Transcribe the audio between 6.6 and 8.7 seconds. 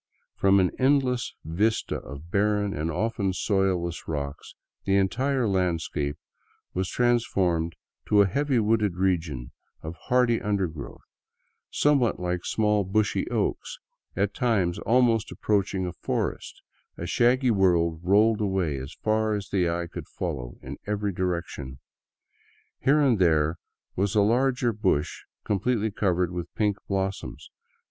was trans formed to a heavily